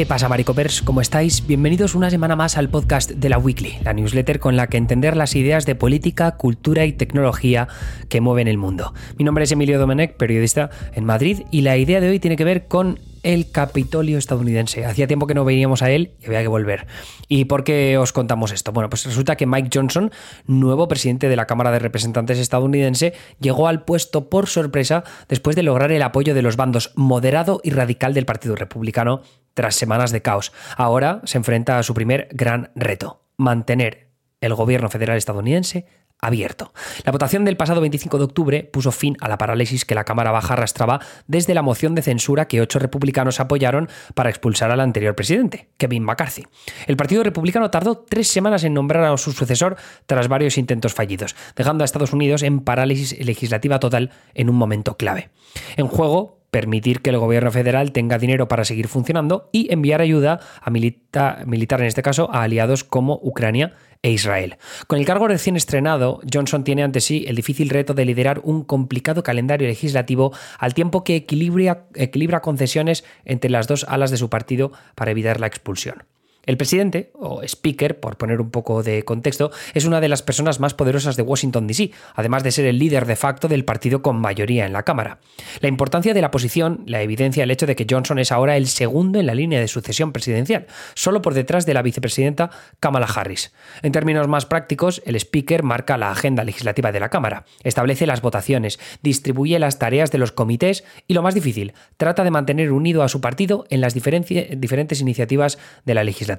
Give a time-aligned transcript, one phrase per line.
[0.00, 0.80] ¿Qué pasa, Maricopers?
[0.80, 1.46] ¿Cómo estáis?
[1.46, 5.14] Bienvenidos una semana más al podcast de la Weekly, la newsletter con la que entender
[5.14, 7.68] las ideas de política, cultura y tecnología
[8.08, 8.94] que mueven el mundo.
[9.18, 12.44] Mi nombre es Emilio Domenech, periodista en Madrid, y la idea de hoy tiene que
[12.44, 14.86] ver con el Capitolio estadounidense.
[14.86, 16.86] Hacía tiempo que no veníamos a él y había que volver.
[17.28, 18.72] ¿Y por qué os contamos esto?
[18.72, 20.10] Bueno, pues resulta que Mike Johnson,
[20.46, 25.62] nuevo presidente de la Cámara de Representantes estadounidense, llegó al puesto por sorpresa después de
[25.62, 29.20] lograr el apoyo de los bandos moderado y radical del Partido Republicano
[29.60, 30.54] tras semanas de caos.
[30.78, 34.08] Ahora se enfrenta a su primer gran reto, mantener
[34.40, 35.84] el gobierno federal estadounidense
[36.18, 36.72] abierto.
[37.04, 40.30] La votación del pasado 25 de octubre puso fin a la parálisis que la Cámara
[40.30, 45.14] Baja arrastraba desde la moción de censura que ocho republicanos apoyaron para expulsar al anterior
[45.14, 46.46] presidente, Kevin McCarthy.
[46.86, 51.36] El Partido Republicano tardó tres semanas en nombrar a su sucesor tras varios intentos fallidos,
[51.54, 55.28] dejando a Estados Unidos en parálisis legislativa total en un momento clave.
[55.76, 60.40] En juego, permitir que el gobierno federal tenga dinero para seguir funcionando y enviar ayuda
[60.60, 61.44] a militar,
[61.80, 63.72] en este caso, a aliados como Ucrania
[64.02, 64.56] e Israel.
[64.86, 68.64] Con el cargo recién estrenado, Johnson tiene ante sí el difícil reto de liderar un
[68.64, 74.72] complicado calendario legislativo al tiempo que equilibra concesiones entre las dos alas de su partido
[74.94, 76.04] para evitar la expulsión.
[76.46, 80.58] El presidente, o speaker, por poner un poco de contexto, es una de las personas
[80.58, 84.18] más poderosas de Washington, D.C., además de ser el líder de facto del partido con
[84.20, 85.18] mayoría en la Cámara.
[85.60, 88.68] La importancia de la posición la evidencia el hecho de que Johnson es ahora el
[88.68, 93.52] segundo en la línea de sucesión presidencial, solo por detrás de la vicepresidenta Kamala Harris.
[93.82, 98.22] En términos más prácticos, el speaker marca la agenda legislativa de la Cámara, establece las
[98.22, 103.02] votaciones, distribuye las tareas de los comités y, lo más difícil, trata de mantener unido
[103.02, 106.29] a su partido en las diferentes iniciativas de la legislatura.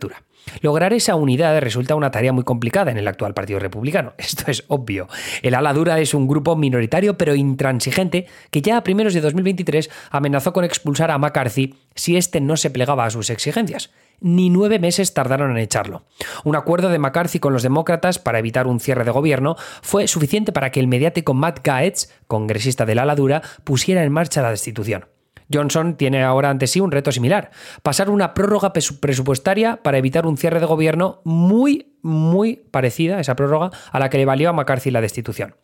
[0.62, 4.14] Lograr esa unidad resulta una tarea muy complicada en el actual Partido Republicano.
[4.18, 5.08] Esto es obvio.
[5.42, 9.90] El ala dura es un grupo minoritario pero intransigente que ya a primeros de 2023
[10.10, 13.92] amenazó con expulsar a McCarthy si éste no se plegaba a sus exigencias.
[14.20, 16.04] Ni nueve meses tardaron en echarlo.
[16.44, 20.52] Un acuerdo de McCarthy con los demócratas para evitar un cierre de gobierno fue suficiente
[20.52, 25.06] para que el mediático Matt Gaetz, congresista del ala dura, pusiera en marcha la destitución.
[25.54, 27.52] Johnson tiene ahora ante sí un reto similar,
[27.84, 33.72] pasar una prórroga presupuestaria para evitar un cierre de gobierno muy muy parecida, esa prórroga,
[33.92, 35.56] a la que le valió a McCarthy la destitución.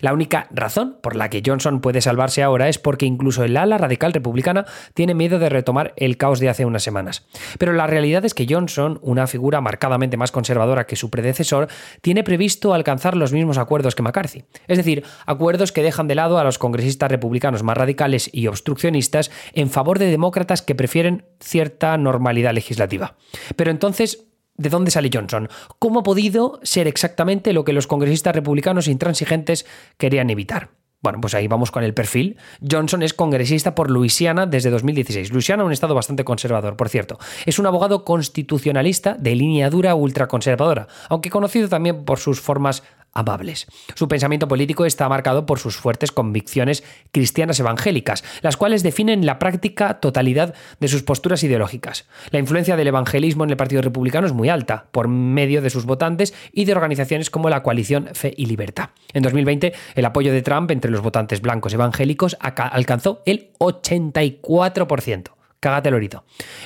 [0.00, 3.78] La única razón por la que Johnson puede salvarse ahora es porque incluso el ala
[3.78, 4.64] radical republicana
[4.94, 7.26] tiene miedo de retomar el caos de hace unas semanas.
[7.58, 11.68] Pero la realidad es que Johnson, una figura marcadamente más conservadora que su predecesor,
[12.00, 14.44] tiene previsto alcanzar los mismos acuerdos que McCarthy.
[14.68, 19.30] Es decir, acuerdos que dejan de lado a los congresistas republicanos más radicales y obstruccionistas
[19.52, 23.16] en favor de demócratas que prefieren cierta normalidad legislativa.
[23.56, 25.48] Pero entonces, ¿De dónde sale Johnson?
[25.78, 29.66] ¿Cómo ha podido ser exactamente lo que los congresistas republicanos intransigentes
[29.98, 30.70] querían evitar?
[31.02, 32.36] Bueno, pues ahí vamos con el perfil.
[32.68, 35.30] Johnson es congresista por Luisiana desde 2016.
[35.30, 37.18] Luisiana, un estado bastante conservador, por cierto.
[37.44, 42.82] Es un abogado constitucionalista de línea dura ultraconservadora, aunque conocido también por sus formas
[43.16, 43.66] amables.
[43.94, 49.38] Su pensamiento político está marcado por sus fuertes convicciones cristianas evangélicas, las cuales definen la
[49.38, 52.06] práctica totalidad de sus posturas ideológicas.
[52.30, 55.84] La influencia del evangelismo en el Partido Republicano es muy alta, por medio de sus
[55.84, 58.90] votantes y de organizaciones como la coalición Fe y Libertad.
[59.12, 65.35] En 2020, el apoyo de Trump entre los votantes blancos evangélicos alcanzó el 84%.
[65.66, 66.10] Cágate el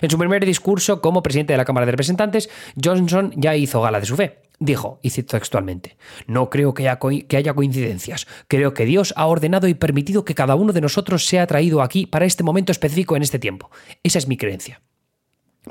[0.03, 2.51] En su primer discurso como presidente de la Cámara de Representantes,
[2.85, 4.43] Johnson ya hizo gala de su fe.
[4.59, 5.97] Dijo, y cito textualmente,
[6.27, 10.35] no creo que haya, que haya, coincidencias, creo que Dios ha ordenado y permitido que
[10.35, 13.71] cada uno de nosotros sea traído aquí para este momento específico en este tiempo.
[14.03, 14.83] Esa es mi creencia.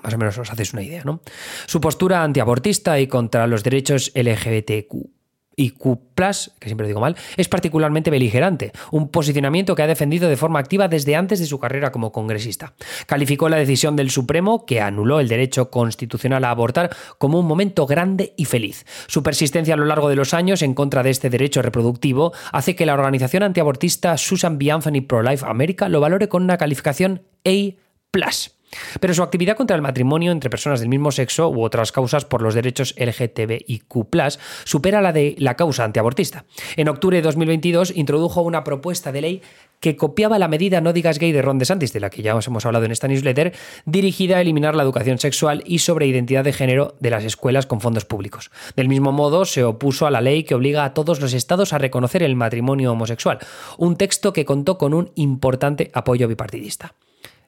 [0.01, 1.21] Más o menos os hacéis una idea, ¿no?
[1.67, 5.18] Su postura antiabortista y contra los derechos LGBTQ
[5.59, 10.37] y Q, que siempre digo mal, es particularmente beligerante, un posicionamiento que ha defendido de
[10.37, 12.73] forma activa desde antes de su carrera como congresista.
[13.07, 17.85] Calificó la decisión del Supremo, que anuló el derecho constitucional a abortar, como un momento
[17.85, 18.85] grande y feliz.
[19.07, 22.75] Su persistencia a lo largo de los años en contra de este derecho reproductivo hace
[22.75, 24.71] que la organización antiabortista Susan B.
[24.71, 28.58] Anthony Pro-Life America lo valore con una calificación A.
[28.99, 32.41] Pero su actividad contra el matrimonio entre personas del mismo sexo u otras causas por
[32.41, 33.89] los derechos LGTBIQ
[34.63, 36.45] supera la de la causa antiabortista.
[36.75, 39.41] En octubre de 2022 introdujo una propuesta de ley
[39.79, 42.47] que copiaba la medida No digas gay de Ron DeSantis, de la que ya os
[42.47, 43.53] hemos hablado en esta newsletter,
[43.85, 47.81] dirigida a eliminar la educación sexual y sobre identidad de género de las escuelas con
[47.81, 48.51] fondos públicos.
[48.75, 51.77] Del mismo modo, se opuso a la ley que obliga a todos los estados a
[51.77, 53.39] reconocer el matrimonio homosexual,
[53.77, 56.93] un texto que contó con un importante apoyo bipartidista.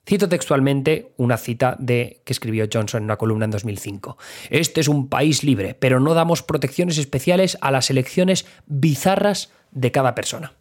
[0.07, 4.18] Cito textualmente una cita de que escribió Johnson en una columna en 2005.
[4.50, 9.91] Este es un país libre, pero no damos protecciones especiales a las elecciones bizarras de
[9.91, 10.53] cada persona.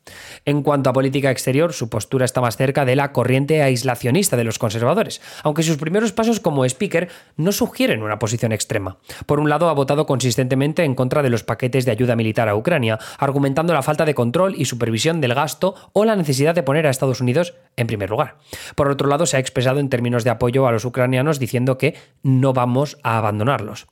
[0.45, 4.45] En cuanto a política exterior, su postura está más cerca de la corriente aislacionista de
[4.45, 8.99] los conservadores, aunque sus primeros pasos como speaker no sugieren una posición extrema.
[9.27, 12.57] Por un lado, ha votado consistentemente en contra de los paquetes de ayuda militar a
[12.57, 16.87] Ucrania, argumentando la falta de control y supervisión del gasto o la necesidad de poner
[16.87, 18.37] a Estados Unidos en primer lugar.
[18.75, 21.95] Por otro lado, se ha expresado en términos de apoyo a los ucranianos diciendo que
[22.23, 23.87] no vamos a abandonarlos.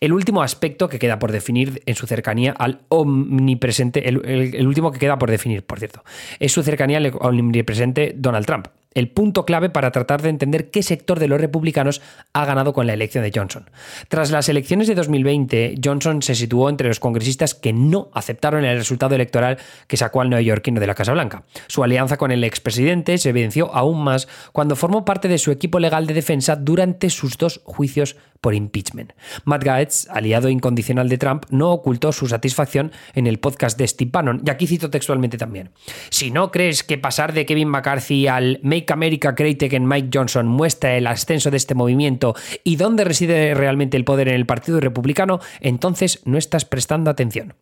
[0.00, 4.98] El último aspecto que queda por definir en su cercanía al omnipresente, el, último que
[4.98, 6.04] queda por definir, por cierto,
[6.38, 10.82] es su cercanía al omnipresente Donald Trump el punto clave para tratar de entender qué
[10.82, 12.02] sector de los republicanos
[12.32, 13.70] ha ganado con la elección de Johnson.
[14.08, 18.76] Tras las elecciones de 2020, Johnson se situó entre los congresistas que no aceptaron el
[18.76, 21.44] resultado electoral que sacó al neoyorquino de la Casa Blanca.
[21.66, 25.78] Su alianza con el expresidente se evidenció aún más cuando formó parte de su equipo
[25.78, 29.12] legal de defensa durante sus dos juicios por impeachment.
[29.44, 34.10] Matt Gaetz, aliado incondicional de Trump, no ocultó su satisfacción en el podcast de Steve
[34.12, 35.70] Bannon, y aquí cito textualmente también.
[36.10, 40.46] Si no crees que pasar de Kevin McCarthy al Make America Great Again Mike Johnson
[40.46, 42.34] muestra el ascenso de este movimiento
[42.64, 47.54] y dónde reside realmente el poder en el Partido Republicano, entonces no estás prestando atención.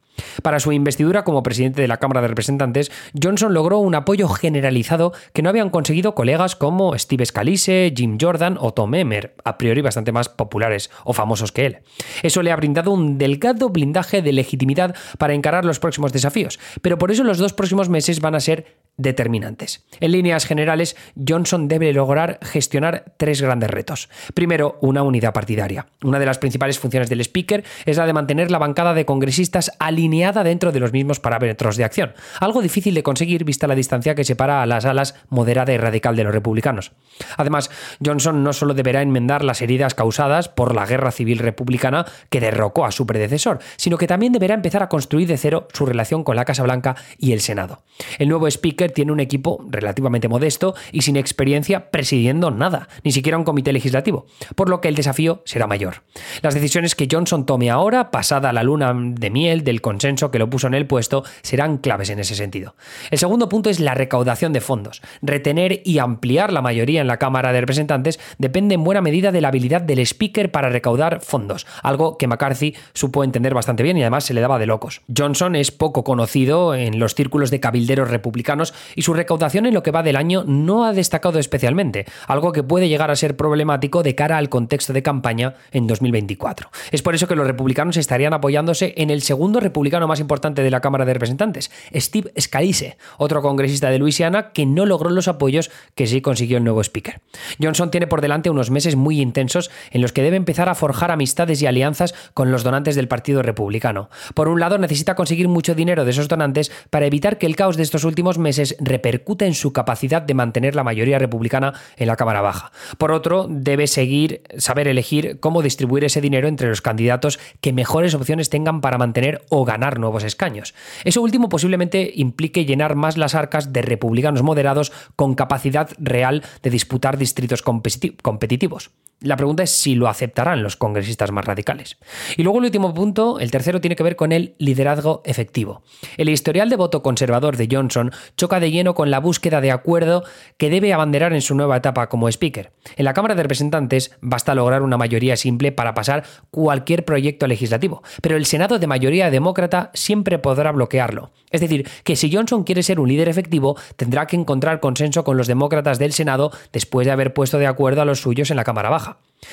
[0.43, 2.91] Para su investidura como presidente de la Cámara de Representantes,
[3.21, 8.57] Johnson logró un apoyo generalizado que no habían conseguido colegas como Steve Scalise, Jim Jordan
[8.61, 11.79] o Tom Emmer, a priori bastante más populares o famosos que él.
[12.23, 16.99] Eso le ha brindado un delgado blindaje de legitimidad para encarar los próximos desafíos, pero
[16.99, 19.85] por eso los dos próximos meses van a ser determinantes.
[20.01, 24.09] En líneas generales, Johnson debe lograr gestionar tres grandes retos.
[24.35, 25.87] Primero, una unidad partidaria.
[26.03, 29.73] Una de las principales funciones del Speaker es la de mantener la bancada de congresistas
[29.79, 34.15] alineada dentro de los mismos parámetros de acción, algo difícil de conseguir vista la distancia
[34.15, 36.93] que separa a las alas moderada y radical de los republicanos.
[37.37, 37.71] Además,
[38.05, 42.85] Johnson no solo deberá enmendar las heridas causadas por la guerra civil republicana que derrocó
[42.85, 46.37] a su predecesor, sino que también deberá empezar a construir de cero su relación con
[46.37, 47.83] la Casa Blanca y el Senado.
[48.19, 53.39] El nuevo Speaker tiene un equipo relativamente modesto y sin experiencia presidiendo nada, ni siquiera
[53.39, 56.03] un comité legislativo, por lo que el desafío será mayor.
[56.43, 60.51] Las decisiones que Johnson tome ahora, pasada la luna de miel del consenso que lo
[60.51, 62.75] puso en el puesto, serán claves en ese sentido.
[63.11, 65.03] El segundo punto es la recaudación de fondos.
[65.23, 69.41] Retener y ampliar la mayoría en la Cámara de Representantes depende en buena medida de
[69.41, 74.03] la habilidad del speaker para recaudar fondos, algo que McCarthy supo entender bastante bien y
[74.03, 75.03] además se le daba de locos.
[75.15, 79.83] Johnson es poco conocido en los círculos de cabilderos republicanos y su recaudación en lo
[79.83, 84.03] que va del año no ha destacado especialmente, algo que puede llegar a ser problemático
[84.03, 86.71] de cara al contexto de campaña en 2024.
[86.91, 90.71] Es por eso que los republicanos estarían apoyándose en el segundo republicano más importante de
[90.71, 95.71] la Cámara de Representantes, Steve Scalise, otro congresista de Luisiana que no logró los apoyos
[95.95, 97.21] que sí consiguió el nuevo speaker.
[97.61, 101.11] Johnson tiene por delante unos meses muy intensos en los que debe empezar a forjar
[101.11, 104.11] amistades y alianzas con los donantes del Partido Republicano.
[104.35, 107.77] Por un lado, necesita conseguir mucho dinero de esos donantes para evitar que el caos
[107.77, 112.17] de estos últimos meses repercute en su capacidad de mantener la mayoría republicana en la
[112.17, 112.73] Cámara Baja.
[112.99, 118.15] Por otro, debe seguir, saber elegir cómo distribuir ese dinero entre los candidatos que mejores
[118.15, 120.75] opciones tengan para mantener o ganar nuevos escaños.
[121.05, 126.71] Eso último posiblemente implique llenar más las arcas de republicanos moderados con capacidad real de
[126.71, 128.91] disputar distritos competitivos.
[129.23, 131.99] La pregunta es si lo aceptarán los congresistas más radicales.
[132.39, 135.83] Y luego el último punto, el tercero, tiene que ver con el liderazgo efectivo.
[136.17, 140.25] El historial de voto conservador de Johnson choca de lleno con la búsqueda de acuerdo
[140.57, 142.73] que debe abanderar en su nueva etapa como speaker.
[142.97, 148.03] En la Cámara de Representantes basta lograr una mayoría simple para pasar cualquier proyecto legislativo,
[148.23, 151.31] pero el Senado de mayoría demócrata siempre podrá bloquearlo.
[151.51, 155.37] Es decir, que si Johnson quiere ser un líder efectivo, tendrá que encontrar consenso con
[155.37, 158.65] los demócratas del Senado después de haber puesto de acuerdo a los suyos en la
[158.65, 159.10] Cámara Baja.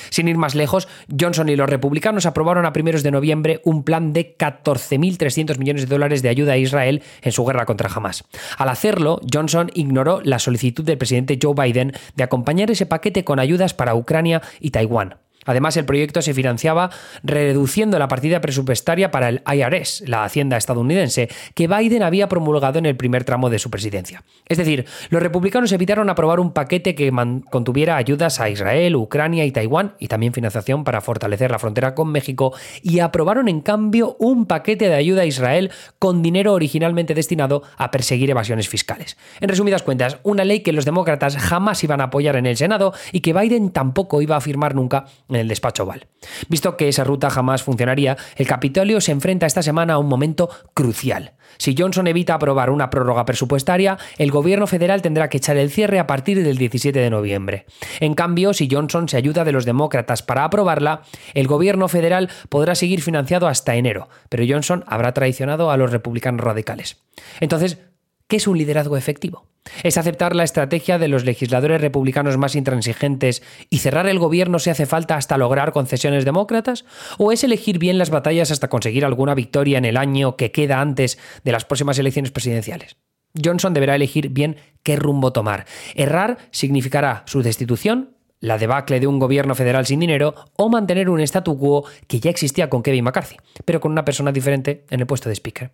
[0.09, 0.87] Sin ir más lejos,
[1.19, 5.95] Johnson y los republicanos aprobaron a primeros de noviembre un plan de 14.300 millones de
[5.95, 8.25] dólares de ayuda a Israel en su guerra contra Hamas.
[8.57, 13.39] Al hacerlo, Johnson ignoró la solicitud del presidente Joe Biden de acompañar ese paquete con
[13.39, 15.15] ayudas para Ucrania y Taiwán.
[15.47, 16.91] Además, el proyecto se financiaba
[17.23, 22.85] reduciendo la partida presupuestaria para el IRS, la Hacienda estadounidense, que Biden había promulgado en
[22.85, 24.23] el primer tramo de su presidencia.
[24.47, 27.11] Es decir, los republicanos evitaron aprobar un paquete que
[27.49, 32.11] contuviera ayudas a Israel, Ucrania y Taiwán, y también financiación para fortalecer la frontera con
[32.11, 37.63] México, y aprobaron en cambio un paquete de ayuda a Israel con dinero originalmente destinado
[37.77, 39.17] a perseguir evasiones fiscales.
[39.39, 42.93] En resumidas cuentas, una ley que los demócratas jamás iban a apoyar en el Senado
[43.11, 45.05] y que Biden tampoco iba a firmar nunca
[45.37, 46.07] el despacho Oval.
[46.49, 50.49] Visto que esa ruta jamás funcionaría, el Capitolio se enfrenta esta semana a un momento
[50.73, 51.33] crucial.
[51.57, 55.99] Si Johnson evita aprobar una prórroga presupuestaria, el gobierno federal tendrá que echar el cierre
[55.99, 57.65] a partir del 17 de noviembre.
[57.99, 61.01] En cambio, si Johnson se ayuda de los demócratas para aprobarla,
[61.33, 66.41] el gobierno federal podrá seguir financiado hasta enero, pero Johnson habrá traicionado a los republicanos
[66.41, 66.97] radicales.
[67.39, 67.79] Entonces,
[68.27, 69.45] ¿qué es un liderazgo efectivo?
[69.83, 74.69] ¿Es aceptar la estrategia de los legisladores republicanos más intransigentes y cerrar el gobierno si
[74.69, 76.85] hace falta hasta lograr concesiones demócratas?
[77.17, 80.79] ¿O es elegir bien las batallas hasta conseguir alguna victoria en el año que queda
[80.79, 82.97] antes de las próximas elecciones presidenciales?
[83.43, 85.65] Johnson deberá elegir bien qué rumbo tomar.
[85.95, 91.19] Errar significará su destitución, la debacle de un gobierno federal sin dinero o mantener un
[91.21, 95.07] statu quo que ya existía con Kevin McCarthy, pero con una persona diferente en el
[95.07, 95.71] puesto de speaker.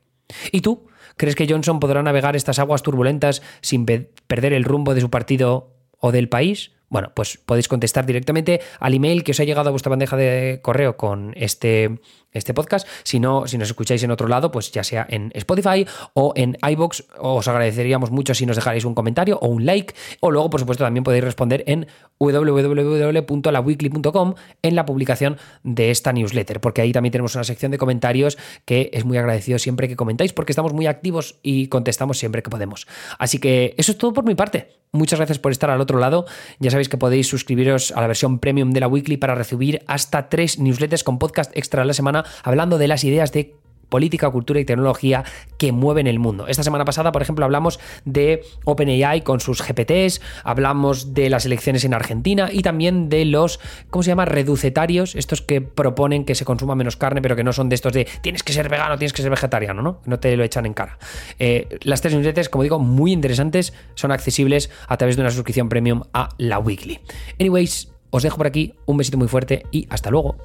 [0.52, 0.88] ¿Y tú?
[1.18, 5.76] ¿Crees que Johnson podrá navegar estas aguas turbulentas sin perder el rumbo de su partido
[6.00, 6.72] o del país?
[6.90, 10.60] Bueno, pues podéis contestar directamente al email que os ha llegado a vuestra bandeja de
[10.62, 12.00] correo con este,
[12.34, 12.88] este podcast.
[13.04, 16.58] Si no, si nos escucháis en otro lado, pues ya sea en Spotify o en
[16.62, 19.94] iBox, os agradeceríamos mucho si nos dejarais un comentario o un like.
[20.20, 21.88] O luego, por supuesto, también podéis responder en
[22.20, 28.38] www.laweekly.com en la publicación de esta newsletter, porque ahí también tenemos una sección de comentarios
[28.66, 32.50] que es muy agradecido siempre que comentáis, porque estamos muy activos y contestamos siempre que
[32.50, 32.88] podemos.
[33.20, 34.84] Así que eso es todo por mi parte.
[34.96, 36.26] Muchas gracias por estar al otro lado.
[36.60, 40.30] Ya sabéis que podéis suscribiros a la versión premium de la weekly para recibir hasta
[40.30, 43.56] tres newsletters con podcast extra a la semana hablando de las ideas de
[43.94, 45.24] política, cultura y tecnología
[45.60, 46.48] que mueven el mundo.
[46.48, 51.86] Esta semana pasada, por ejemplo, hablamos de OpenAI con sus GPTs, hablamos de las elecciones
[51.86, 53.60] en Argentina y también de los,
[53.92, 54.26] ¿cómo se llama?
[54.26, 57.94] Reducetarios, estos que proponen que se consuma menos carne, pero que no son de estos
[57.94, 60.02] de tienes que ser vegano, tienes que ser vegetariano, ¿no?
[60.06, 60.98] No te lo echan en cara.
[61.38, 65.70] Eh, las tres newsletters, como digo, muy interesantes, son accesibles a través de una suscripción
[65.70, 67.00] premium a la weekly.
[67.40, 70.36] Anyways, os dejo por aquí, un besito muy fuerte y hasta luego.